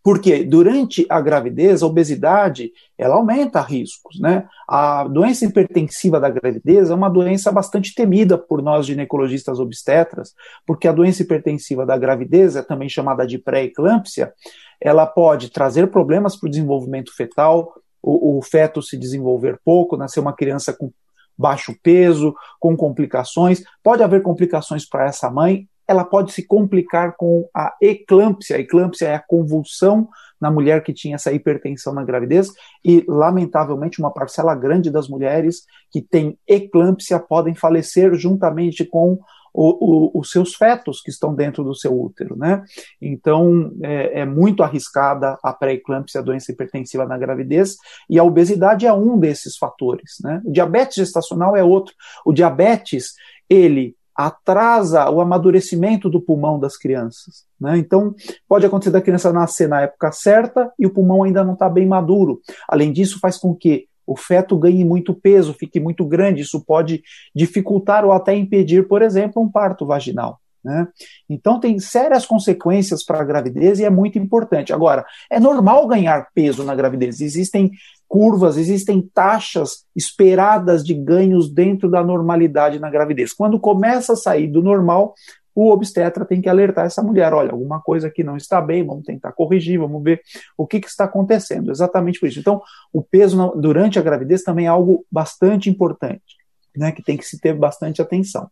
porque 0.04 0.44
durante 0.44 1.06
a 1.08 1.18
gravidez, 1.18 1.82
a 1.82 1.86
obesidade, 1.86 2.70
ela 2.98 3.14
aumenta 3.14 3.62
riscos, 3.62 4.20
né? 4.20 4.46
A 4.68 5.04
doença 5.04 5.46
hipertensiva 5.46 6.20
da 6.20 6.28
gravidez 6.28 6.90
é 6.90 6.94
uma 6.94 7.08
doença 7.08 7.50
bastante 7.50 7.94
temida 7.94 8.36
por 8.36 8.60
nós 8.60 8.84
ginecologistas 8.84 9.58
obstetras, 9.58 10.34
porque 10.66 10.86
a 10.86 10.92
doença 10.92 11.22
hipertensiva 11.22 11.86
da 11.86 11.96
gravidez 11.96 12.54
é 12.54 12.60
também 12.62 12.86
chamada 12.86 13.26
de 13.26 13.38
pré-eclâmpsia, 13.38 14.34
ela 14.78 15.06
pode 15.06 15.50
trazer 15.50 15.86
problemas 15.86 16.36
para 16.36 16.48
o 16.48 16.50
desenvolvimento 16.50 17.16
fetal, 17.16 17.72
o, 18.02 18.36
o 18.36 18.42
feto 18.42 18.82
se 18.82 18.98
desenvolver 18.98 19.58
pouco, 19.64 19.96
nascer 19.96 20.20
uma 20.20 20.34
criança 20.34 20.74
com 20.74 20.92
baixo 21.36 21.74
peso, 21.82 22.34
com 22.60 22.76
complicações, 22.76 23.64
pode 23.82 24.02
haver 24.02 24.22
complicações 24.22 24.86
para 24.86 25.06
essa 25.06 25.30
mãe 25.30 25.66
ela 25.86 26.04
pode 26.04 26.32
se 26.32 26.46
complicar 26.46 27.16
com 27.16 27.48
a 27.54 27.74
eclâmpsia. 27.80 28.56
A 28.56 28.60
eclâmpsia 28.60 29.08
é 29.08 29.14
a 29.14 29.24
convulsão 29.26 30.08
na 30.40 30.50
mulher 30.50 30.82
que 30.82 30.92
tinha 30.92 31.14
essa 31.14 31.32
hipertensão 31.32 31.94
na 31.94 32.04
gravidez 32.04 32.52
e, 32.84 33.04
lamentavelmente, 33.08 33.98
uma 33.98 34.12
parcela 34.12 34.54
grande 34.54 34.90
das 34.90 35.08
mulheres 35.08 35.64
que 35.90 36.02
têm 36.02 36.38
eclâmpsia 36.46 37.18
podem 37.18 37.54
falecer 37.54 38.14
juntamente 38.14 38.84
com 38.84 39.18
o, 39.54 40.16
o, 40.16 40.20
os 40.20 40.32
seus 40.32 40.56
fetos 40.56 41.00
que 41.00 41.10
estão 41.10 41.32
dentro 41.32 41.62
do 41.62 41.74
seu 41.76 41.98
útero, 41.98 42.36
né? 42.36 42.64
Então, 43.00 43.72
é, 43.82 44.20
é 44.20 44.26
muito 44.26 44.64
arriscada 44.64 45.38
a 45.42 45.52
pré-eclâmpsia, 45.52 46.20
a 46.20 46.24
doença 46.24 46.50
hipertensiva 46.50 47.06
na 47.06 47.16
gravidez, 47.16 47.76
e 48.10 48.18
a 48.18 48.24
obesidade 48.24 48.84
é 48.84 48.92
um 48.92 49.16
desses 49.16 49.56
fatores, 49.56 50.16
né? 50.22 50.42
O 50.44 50.50
diabetes 50.50 50.96
gestacional 50.96 51.56
é 51.56 51.62
outro. 51.62 51.94
O 52.26 52.32
diabetes, 52.32 53.14
ele 53.48 53.96
atrasa 54.16 55.10
o 55.10 55.20
amadurecimento 55.20 56.08
do 56.08 56.20
pulmão 56.20 56.58
das 56.58 56.76
crianças. 56.76 57.44
Né? 57.60 57.78
Então, 57.78 58.14
pode 58.48 58.64
acontecer 58.64 58.90
da 58.90 59.00
criança 59.00 59.32
nascer 59.32 59.68
na 59.68 59.82
época 59.82 60.12
certa 60.12 60.72
e 60.78 60.86
o 60.86 60.90
pulmão 60.90 61.22
ainda 61.22 61.42
não 61.44 61.54
está 61.54 61.68
bem 61.68 61.86
maduro. 61.86 62.40
Além 62.68 62.92
disso, 62.92 63.18
faz 63.20 63.36
com 63.36 63.54
que 63.54 63.86
o 64.06 64.16
feto 64.16 64.56
ganhe 64.58 64.84
muito 64.84 65.14
peso, 65.14 65.54
fique 65.54 65.80
muito 65.80 66.04
grande. 66.04 66.42
Isso 66.42 66.64
pode 66.64 67.02
dificultar 67.34 68.04
ou 68.04 68.12
até 68.12 68.34
impedir, 68.34 68.86
por 68.86 69.02
exemplo, 69.02 69.42
um 69.42 69.50
parto 69.50 69.86
vaginal. 69.86 70.38
Né? 70.64 70.88
Então, 71.28 71.60
tem 71.60 71.78
sérias 71.78 72.24
consequências 72.24 73.04
para 73.04 73.20
a 73.20 73.24
gravidez 73.24 73.78
e 73.78 73.84
é 73.84 73.90
muito 73.90 74.18
importante. 74.18 74.72
Agora, 74.72 75.04
é 75.30 75.38
normal 75.38 75.86
ganhar 75.86 76.28
peso 76.34 76.64
na 76.64 76.74
gravidez. 76.74 77.20
Existem 77.20 77.70
curvas, 78.08 78.56
existem 78.56 79.02
taxas 79.12 79.84
esperadas 79.94 80.84
de 80.84 80.94
ganhos 80.94 81.52
dentro 81.52 81.90
da 81.90 82.02
normalidade 82.02 82.78
na 82.78 82.88
gravidez. 82.88 83.32
Quando 83.32 83.60
começa 83.60 84.14
a 84.14 84.16
sair 84.16 84.46
do 84.46 84.62
normal, 84.62 85.14
o 85.54 85.70
obstetra 85.70 86.24
tem 86.24 86.40
que 86.40 86.48
alertar 86.48 86.86
essa 86.86 87.02
mulher: 87.02 87.32
olha, 87.32 87.52
alguma 87.52 87.80
coisa 87.80 88.08
aqui 88.08 88.24
não 88.24 88.36
está 88.36 88.60
bem, 88.60 88.84
vamos 88.84 89.04
tentar 89.04 89.32
corrigir, 89.32 89.78
vamos 89.78 90.02
ver 90.02 90.20
o 90.56 90.66
que, 90.66 90.80
que 90.80 90.88
está 90.88 91.04
acontecendo. 91.04 91.70
Exatamente 91.70 92.18
por 92.18 92.28
isso. 92.28 92.40
Então, 92.40 92.62
o 92.92 93.02
peso 93.02 93.52
durante 93.56 93.98
a 93.98 94.02
gravidez 94.02 94.42
também 94.42 94.66
é 94.66 94.68
algo 94.68 95.04
bastante 95.10 95.68
importante, 95.68 96.36
né, 96.74 96.90
que 96.90 97.02
tem 97.02 97.16
que 97.16 97.24
se 97.24 97.38
ter 97.38 97.54
bastante 97.54 98.00
atenção. 98.02 98.50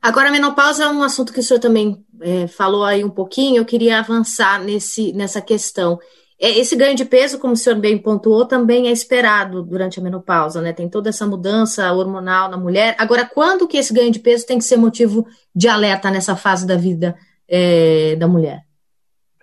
Agora, 0.00 0.28
a 0.28 0.32
menopausa 0.32 0.84
é 0.84 0.88
um 0.88 1.02
assunto 1.02 1.32
que 1.32 1.40
o 1.40 1.42
senhor 1.42 1.60
também 1.60 2.04
é, 2.20 2.46
falou 2.46 2.84
aí 2.84 3.04
um 3.04 3.10
pouquinho, 3.10 3.56
eu 3.56 3.64
queria 3.64 3.98
avançar 3.98 4.62
nesse, 4.62 5.12
nessa 5.12 5.40
questão. 5.40 5.98
É, 6.40 6.56
esse 6.56 6.76
ganho 6.76 6.94
de 6.94 7.04
peso, 7.04 7.38
como 7.38 7.54
o 7.54 7.56
senhor 7.56 7.78
bem 7.80 7.98
pontuou, 7.98 8.46
também 8.46 8.86
é 8.86 8.92
esperado 8.92 9.62
durante 9.62 9.98
a 9.98 10.02
menopausa, 10.02 10.62
né? 10.62 10.72
Tem 10.72 10.88
toda 10.88 11.08
essa 11.08 11.26
mudança 11.26 11.92
hormonal 11.92 12.48
na 12.48 12.56
mulher. 12.56 12.94
Agora, 12.96 13.26
quando 13.26 13.66
que 13.66 13.76
esse 13.76 13.92
ganho 13.92 14.10
de 14.10 14.20
peso 14.20 14.46
tem 14.46 14.58
que 14.58 14.64
ser 14.64 14.76
motivo 14.76 15.26
de 15.54 15.66
alerta 15.66 16.10
nessa 16.10 16.36
fase 16.36 16.64
da 16.64 16.76
vida 16.76 17.16
é, 17.48 18.14
da 18.14 18.28
mulher? 18.28 18.64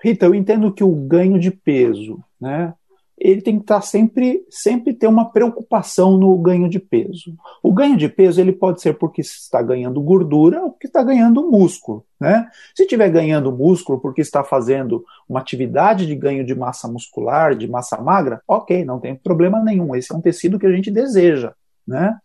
Rita, 0.01 0.25
eu 0.25 0.33
entendo 0.33 0.71
que 0.71 0.83
o 0.83 0.95
ganho 0.95 1.37
de 1.37 1.51
peso, 1.51 2.23
né? 2.39 2.73
Ele 3.17 3.41
tem 3.41 3.55
que 3.55 3.63
estar 3.63 3.81
sempre, 3.81 4.45
sempre 4.49 4.93
ter 4.93 5.07
uma 5.07 5.31
preocupação 5.31 6.17
no 6.17 6.37
ganho 6.37 6.69
de 6.69 6.79
peso. 6.79 7.33
O 7.63 7.71
ganho 7.71 7.95
de 7.95 8.09
peso 8.09 8.41
ele 8.41 8.51
pode 8.51 8.81
ser 8.81 8.97
porque 8.97 9.21
está 9.21 9.61
ganhando 9.61 10.01
gordura 10.01 10.61
ou 10.61 10.71
porque 10.71 10.87
está 10.87 11.01
ganhando 11.01 11.49
músculo. 11.49 12.05
Né? 12.19 12.47
Se 12.75 12.83
estiver 12.83 13.09
ganhando 13.09 13.51
músculo 13.51 13.99
porque 13.99 14.21
está 14.21 14.43
fazendo 14.43 15.05
uma 15.29 15.39
atividade 15.39 16.05
de 16.05 16.15
ganho 16.15 16.45
de 16.45 16.53
massa 16.53 16.87
muscular, 16.87 17.55
de 17.55 17.67
massa 17.67 18.01
magra, 18.01 18.41
ok, 18.47 18.83
não 18.83 18.99
tem 18.99 19.15
problema 19.15 19.63
nenhum. 19.63 19.95
Esse 19.95 20.13
é 20.13 20.15
um 20.15 20.21
tecido 20.21 20.59
que 20.59 20.65
a 20.65 20.71
gente 20.71 20.91
deseja. 20.91 21.53
Né? 21.87 22.17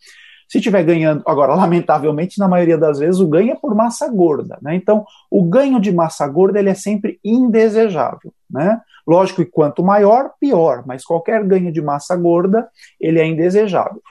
Se 0.49 0.59
estiver 0.59 0.83
ganhando, 0.83 1.23
agora, 1.25 1.55
lamentavelmente, 1.57 2.37
na 2.41 2.49
maioria 2.49 2.77
das 2.77 2.99
vezes, 2.99 3.21
o 3.21 3.29
ganho 3.29 3.53
é 3.53 3.57
por 3.57 3.77
massa 3.77 4.09
gorda. 4.09 4.59
Né? 4.61 4.75
Então, 4.75 5.05
o 5.31 5.45
ganho 5.45 5.79
de 5.79 5.93
massa 5.93 6.27
gorda 6.27 6.59
ele 6.59 6.71
é 6.71 6.75
sempre 6.75 7.21
indesejável. 7.25 8.33
Né? 8.51 8.81
Lógico 9.07 9.45
que 9.45 9.51
quanto 9.51 9.83
maior, 9.83 10.33
pior, 10.41 10.85
mas 10.87 11.05
qualquer 11.05 11.45
ganho 11.45 11.73
de 11.73 11.81
massa 11.81 12.17
gorda 12.17 12.69
ele 13.01 13.19
é 13.19 13.27
indesejável. 13.27 14.03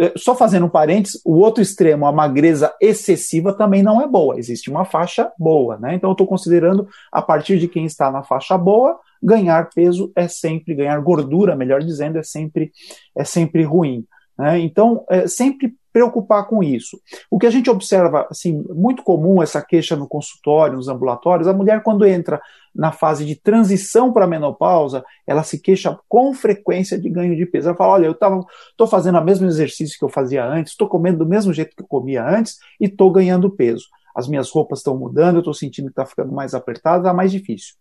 É, 0.00 0.12
só 0.16 0.34
fazendo 0.34 0.66
um 0.66 0.68
parênteses, 0.68 1.20
o 1.24 1.34
outro 1.34 1.62
extremo, 1.62 2.04
a 2.04 2.12
magreza 2.12 2.74
excessiva, 2.80 3.52
também 3.52 3.82
não 3.82 4.02
é 4.02 4.08
boa. 4.08 4.38
Existe 4.38 4.68
uma 4.68 4.84
faixa 4.84 5.30
boa, 5.38 5.78
né? 5.78 5.94
Então 5.94 6.10
eu 6.10 6.14
estou 6.14 6.26
considerando, 6.26 6.88
a 7.12 7.22
partir 7.22 7.58
de 7.58 7.68
quem 7.68 7.84
está 7.84 8.10
na 8.10 8.22
faixa 8.22 8.58
boa, 8.58 8.98
ganhar 9.22 9.70
peso 9.72 10.12
é 10.16 10.26
sempre, 10.26 10.74
ganhar 10.74 10.98
gordura, 11.00 11.54
melhor 11.54 11.80
dizendo, 11.80 12.18
é 12.18 12.22
sempre, 12.22 12.72
é 13.16 13.24
sempre 13.24 13.62
ruim. 13.62 14.04
Né? 14.36 14.58
Então, 14.58 15.04
é, 15.08 15.26
sempre 15.28 15.74
preocupar 15.92 16.48
com 16.48 16.62
isso. 16.62 17.00
O 17.30 17.38
que 17.38 17.46
a 17.46 17.50
gente 17.50 17.70
observa, 17.70 18.26
assim, 18.28 18.64
muito 18.68 19.04
comum 19.04 19.40
essa 19.40 19.62
queixa 19.62 19.94
no 19.94 20.08
consultório, 20.08 20.76
nos 20.76 20.88
ambulatórios, 20.88 21.46
a 21.46 21.52
mulher 21.52 21.84
quando 21.84 22.04
entra 22.04 22.42
na 22.74 22.90
fase 22.90 23.24
de 23.24 23.36
transição 23.36 24.12
para 24.12 24.24
a 24.24 24.28
menopausa, 24.28 25.04
ela 25.26 25.42
se 25.42 25.60
queixa 25.60 25.96
com 26.08 26.34
frequência 26.34 26.98
de 26.98 27.08
ganho 27.08 27.36
de 27.36 27.46
peso. 27.46 27.68
Ela 27.68 27.76
fala, 27.76 27.92
olha, 27.92 28.06
eu 28.06 28.12
estou 28.12 28.86
fazendo 28.86 29.18
o 29.18 29.24
mesmo 29.24 29.46
exercício 29.46 29.98
que 29.98 30.04
eu 30.04 30.08
fazia 30.08 30.44
antes, 30.44 30.72
estou 30.72 30.88
comendo 30.88 31.18
do 31.18 31.26
mesmo 31.26 31.52
jeito 31.52 31.76
que 31.76 31.82
eu 31.82 31.86
comia 31.86 32.26
antes 32.26 32.58
e 32.80 32.86
estou 32.86 33.10
ganhando 33.12 33.50
peso. 33.50 33.86
As 34.14 34.26
minhas 34.28 34.50
roupas 34.50 34.80
estão 34.80 34.96
mudando, 34.96 35.36
eu 35.36 35.40
estou 35.40 35.54
sentindo 35.54 35.86
que 35.86 35.92
está 35.92 36.06
ficando 36.06 36.32
mais 36.32 36.54
apertada, 36.54 36.98
está 36.98 37.14
mais 37.14 37.30
difícil. 37.30 37.74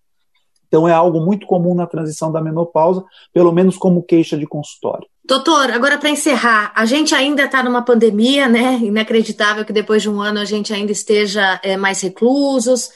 Então 0.67 0.87
é 0.87 0.91
algo 0.91 1.19
muito 1.23 1.45
comum 1.45 1.75
na 1.75 1.85
transição 1.85 2.31
da 2.31 2.41
menopausa, 2.41 3.03
pelo 3.31 3.51
menos 3.51 3.77
como 3.77 4.01
queixa 4.01 4.35
de 4.35 4.47
consultório. 4.47 5.07
Doutor, 5.23 5.69
agora 5.71 5.99
para 5.99 6.09
encerrar, 6.09 6.71
a 6.75 6.85
gente 6.85 7.13
ainda 7.13 7.43
está 7.43 7.61
numa 7.61 7.83
pandemia, 7.83 8.49
né? 8.49 8.79
Inacreditável 8.81 9.63
que 9.63 9.71
depois 9.71 10.01
de 10.01 10.09
um 10.09 10.19
ano 10.19 10.39
a 10.39 10.45
gente 10.45 10.73
ainda 10.73 10.91
esteja 10.91 11.59
é, 11.63 11.77
mais 11.77 12.01
reclusos. 12.01 12.89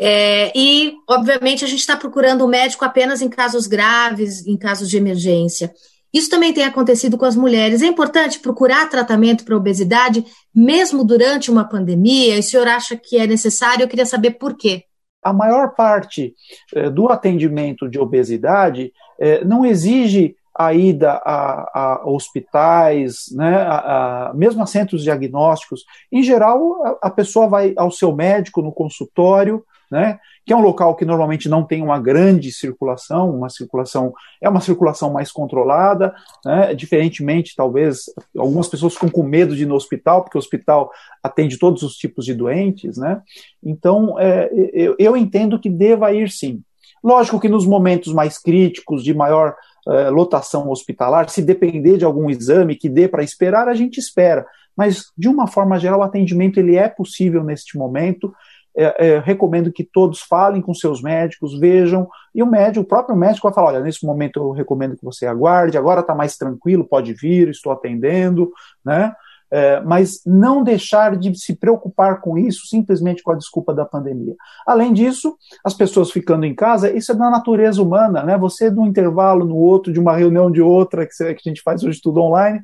É, 0.00 0.50
e, 0.56 0.94
obviamente, 1.08 1.64
a 1.64 1.68
gente 1.68 1.80
está 1.80 1.96
procurando 1.96 2.42
o 2.42 2.48
médico 2.48 2.84
apenas 2.84 3.20
em 3.20 3.28
casos 3.28 3.66
graves, 3.66 4.46
em 4.46 4.56
casos 4.56 4.88
de 4.88 4.96
emergência. 4.96 5.72
Isso 6.12 6.30
também 6.30 6.52
tem 6.52 6.64
acontecido 6.64 7.18
com 7.18 7.24
as 7.24 7.36
mulheres. 7.36 7.82
É 7.82 7.86
importante 7.86 8.40
procurar 8.40 8.88
tratamento 8.88 9.44
para 9.44 9.56
obesidade, 9.56 10.24
mesmo 10.54 11.04
durante 11.04 11.50
uma 11.50 11.68
pandemia? 11.68 12.36
E 12.36 12.40
o 12.40 12.42
senhor 12.42 12.66
acha 12.66 12.96
que 12.96 13.18
é 13.18 13.26
necessário? 13.26 13.84
Eu 13.84 13.88
queria 13.88 14.06
saber 14.06 14.32
por 14.32 14.56
quê 14.56 14.84
a 15.22 15.32
maior 15.32 15.74
parte 15.74 16.34
eh, 16.74 16.90
do 16.90 17.08
atendimento 17.08 17.88
de 17.88 17.98
obesidade 17.98 18.92
eh, 19.18 19.44
não 19.44 19.64
exige 19.64 20.34
a 20.54 20.74
ida 20.74 21.12
a, 21.24 21.70
a 21.78 22.10
hospitais, 22.10 23.26
né, 23.32 23.62
a, 23.62 24.28
a, 24.28 24.34
mesmo 24.34 24.62
a 24.62 24.66
centros 24.66 25.02
diagnósticos. 25.02 25.84
Em 26.10 26.22
geral, 26.22 26.98
a 27.00 27.08
pessoa 27.08 27.48
vai 27.48 27.72
ao 27.76 27.90
seu 27.90 28.14
médico 28.14 28.60
no 28.60 28.72
consultório, 28.72 29.64
né, 29.90 30.20
que 30.46 30.52
é 30.52 30.56
um 30.56 30.60
local 30.60 30.94
que 30.94 31.04
normalmente 31.04 31.48
não 31.48 31.64
tem 31.64 31.82
uma 31.82 31.98
grande 31.98 32.52
circulação, 32.52 33.30
uma 33.30 33.48
circulação 33.48 34.12
é 34.40 34.48
uma 34.48 34.60
circulação 34.60 35.12
mais 35.12 35.32
controlada, 35.32 36.14
né, 36.44 36.74
diferentemente, 36.74 37.54
talvez, 37.56 38.04
algumas 38.36 38.68
pessoas 38.68 38.94
ficam 38.94 39.08
com 39.08 39.22
medo 39.22 39.56
de 39.56 39.64
ir 39.64 39.66
no 39.66 39.74
hospital, 39.74 40.22
porque 40.22 40.38
o 40.38 40.40
hospital 40.40 40.90
atende 41.22 41.58
todos 41.58 41.82
os 41.82 41.94
tipos 41.94 42.24
de 42.24 42.34
doentes, 42.34 42.96
né? 42.96 43.20
Então, 43.62 44.18
é, 44.18 44.50
eu, 44.72 44.94
eu 44.98 45.16
entendo 45.16 45.58
que 45.58 45.68
deva 45.68 46.12
ir 46.12 46.30
sim. 46.30 46.62
Lógico 47.02 47.40
que 47.40 47.48
nos 47.48 47.66
momentos 47.66 48.12
mais 48.12 48.38
críticos, 48.38 49.02
de 49.02 49.12
maior 49.14 49.56
é, 49.88 50.10
lotação 50.10 50.70
hospitalar, 50.70 51.28
se 51.28 51.42
depender 51.42 51.96
de 51.96 52.04
algum 52.04 52.30
exame 52.30 52.76
que 52.76 52.88
dê 52.88 53.08
para 53.08 53.22
esperar, 53.22 53.68
a 53.68 53.74
gente 53.74 53.98
espera 53.98 54.46
mas 54.80 55.12
de 55.14 55.28
uma 55.28 55.46
forma 55.46 55.78
geral 55.78 56.00
o 56.00 56.02
atendimento 56.02 56.58
ele 56.58 56.74
é 56.74 56.88
possível 56.88 57.44
neste 57.44 57.76
momento. 57.76 58.32
É, 58.76 59.08
é, 59.08 59.18
recomendo 59.18 59.72
que 59.72 59.82
todos 59.82 60.20
falem 60.20 60.62
com 60.62 60.72
seus 60.72 61.02
médicos, 61.02 61.58
vejam, 61.58 62.08
e 62.34 62.42
o 62.42 62.46
médico, 62.46 62.84
o 62.84 62.88
próprio 62.88 63.16
médico 63.16 63.48
vai 63.48 63.54
falar, 63.54 63.68
olha, 63.68 63.80
nesse 63.80 64.06
momento 64.06 64.38
eu 64.38 64.50
recomendo 64.52 64.96
que 64.96 65.04
você 65.04 65.26
aguarde, 65.26 65.76
agora 65.76 66.00
está 66.00 66.14
mais 66.14 66.36
tranquilo, 66.36 66.86
pode 66.86 67.12
vir, 67.12 67.48
estou 67.48 67.72
atendendo, 67.72 68.50
né? 68.84 69.12
É, 69.52 69.80
mas 69.80 70.20
não 70.24 70.62
deixar 70.62 71.16
de 71.16 71.36
se 71.36 71.56
preocupar 71.56 72.20
com 72.20 72.38
isso 72.38 72.68
simplesmente 72.68 73.20
com 73.20 73.32
a 73.32 73.36
desculpa 73.36 73.74
da 73.74 73.84
pandemia. 73.84 74.36
Além 74.64 74.92
disso, 74.92 75.36
as 75.64 75.74
pessoas 75.74 76.12
ficando 76.12 76.46
em 76.46 76.54
casa, 76.54 76.88
isso 76.92 77.10
é 77.10 77.14
da 77.16 77.28
natureza 77.28 77.82
humana, 77.82 78.22
né? 78.22 78.38
Você, 78.38 78.70
num 78.70 78.86
intervalo, 78.86 79.44
no 79.44 79.56
outro, 79.56 79.92
de 79.92 79.98
uma 79.98 80.16
reunião 80.16 80.52
de 80.52 80.62
outra, 80.62 81.04
que, 81.04 81.24
a 81.24 81.34
gente 81.42 81.62
faz 81.62 81.82
hoje 81.82 82.00
tudo 82.00 82.20
online, 82.20 82.60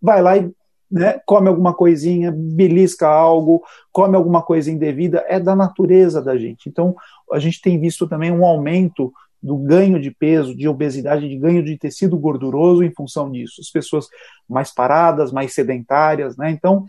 vai 0.00 0.22
lá 0.22 0.38
e 0.38 0.50
né, 0.92 1.18
come 1.24 1.48
alguma 1.48 1.72
coisinha, 1.72 2.30
belisca 2.30 3.08
algo, 3.08 3.62
come 3.90 4.14
alguma 4.14 4.42
coisa 4.42 4.70
indevida, 4.70 5.24
é 5.26 5.40
da 5.40 5.56
natureza 5.56 6.20
da 6.20 6.36
gente. 6.36 6.68
Então, 6.68 6.94
a 7.32 7.38
gente 7.38 7.62
tem 7.62 7.80
visto 7.80 8.06
também 8.06 8.30
um 8.30 8.44
aumento 8.44 9.10
do 9.42 9.56
ganho 9.56 9.98
de 9.98 10.10
peso, 10.10 10.54
de 10.54 10.68
obesidade, 10.68 11.28
de 11.28 11.36
ganho 11.36 11.64
de 11.64 11.76
tecido 11.78 12.16
gorduroso 12.18 12.84
em 12.84 12.92
função 12.92 13.30
disso. 13.30 13.60
As 13.60 13.70
pessoas 13.70 14.06
mais 14.48 14.72
paradas, 14.72 15.32
mais 15.32 15.54
sedentárias, 15.54 16.36
né? 16.36 16.50
Então, 16.50 16.84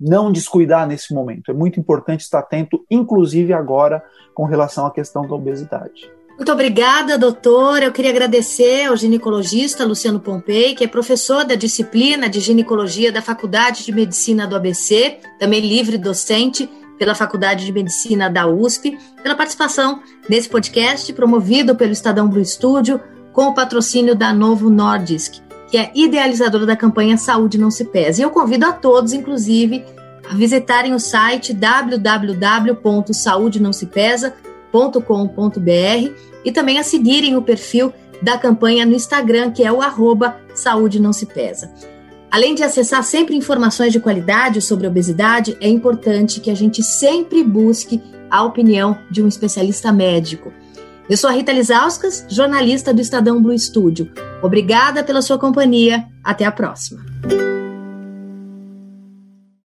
não 0.00 0.32
descuidar 0.32 0.88
nesse 0.88 1.12
momento. 1.12 1.50
É 1.50 1.54
muito 1.54 1.78
importante 1.78 2.20
estar 2.20 2.40
atento, 2.40 2.84
inclusive 2.90 3.52
agora, 3.52 4.02
com 4.34 4.44
relação 4.44 4.86
à 4.86 4.90
questão 4.90 5.26
da 5.26 5.34
obesidade. 5.34 6.17
Muito 6.38 6.52
obrigada, 6.52 7.18
doutor. 7.18 7.82
Eu 7.82 7.90
queria 7.90 8.12
agradecer 8.12 8.84
ao 8.84 8.96
ginecologista 8.96 9.84
Luciano 9.84 10.20
Pompei, 10.20 10.72
que 10.72 10.84
é 10.84 10.86
professor 10.86 11.44
da 11.44 11.56
disciplina 11.56 12.28
de 12.28 12.38
ginecologia 12.38 13.10
da 13.10 13.20
Faculdade 13.20 13.84
de 13.84 13.90
Medicina 13.90 14.46
do 14.46 14.54
ABC, 14.54 15.18
também 15.40 15.60
livre 15.60 15.98
docente 15.98 16.70
pela 16.96 17.12
Faculdade 17.12 17.66
de 17.66 17.72
Medicina 17.72 18.30
da 18.30 18.46
USP, 18.46 18.96
pela 19.20 19.34
participação 19.34 20.00
nesse 20.28 20.48
podcast 20.48 21.12
promovido 21.12 21.74
pelo 21.74 21.90
Estadão 21.90 22.28
Blue 22.28 22.44
Studio 22.44 23.00
com 23.32 23.48
o 23.48 23.54
patrocínio 23.54 24.14
da 24.14 24.32
Novo 24.32 24.70
Nordisk, 24.70 25.42
que 25.68 25.76
é 25.76 25.90
idealizadora 25.92 26.64
da 26.64 26.76
campanha 26.76 27.18
Saúde 27.18 27.58
Não 27.58 27.72
Se 27.72 27.84
Pese. 27.86 28.22
E 28.22 28.24
eu 28.24 28.30
convido 28.30 28.64
a 28.64 28.72
todos, 28.72 29.12
inclusive, 29.12 29.84
a 30.30 30.34
visitarem 30.34 30.94
o 30.94 31.00
site 31.00 31.52
www.saudenãosepesa.com.br 34.72 36.12
e 36.44 36.52
também 36.52 36.78
a 36.78 36.82
seguirem 36.82 37.36
o 37.36 37.42
perfil 37.42 37.92
da 38.22 38.36
campanha 38.36 38.84
no 38.84 38.94
Instagram, 38.94 39.50
que 39.50 39.64
é 39.64 39.72
o 39.72 39.80
arroba 39.80 40.36
Saúde 40.54 41.00
Não 41.00 41.12
Se 41.12 41.26
Pesa. 41.26 41.72
Além 42.30 42.54
de 42.54 42.62
acessar 42.62 43.02
sempre 43.02 43.34
informações 43.34 43.92
de 43.92 44.00
qualidade 44.00 44.60
sobre 44.60 44.86
obesidade, 44.86 45.56
é 45.60 45.68
importante 45.68 46.40
que 46.40 46.50
a 46.50 46.54
gente 46.54 46.82
sempre 46.82 47.42
busque 47.42 48.02
a 48.30 48.44
opinião 48.44 48.98
de 49.10 49.22
um 49.22 49.28
especialista 49.28 49.90
médico. 49.90 50.52
Eu 51.08 51.16
sou 51.16 51.30
a 51.30 51.32
Rita 51.32 51.52
Lizauskas, 51.52 52.26
jornalista 52.28 52.92
do 52.92 53.00
Estadão 53.00 53.42
Blue 53.42 53.58
Studio. 53.58 54.12
Obrigada 54.42 55.02
pela 55.02 55.22
sua 55.22 55.38
companhia. 55.38 56.06
Até 56.22 56.44
a 56.44 56.52
próxima. 56.52 57.00